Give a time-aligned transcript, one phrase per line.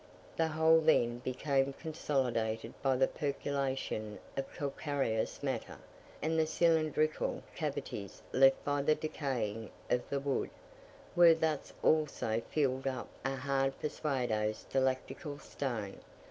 [0.35, 5.77] The whole then became consolidated by the percolation of calcareous matter;
[6.23, 10.49] and the cylindrical cavities left by the decaying of the wood,
[11.15, 15.99] were thus also filled up with a hard pseudo stalactical stone.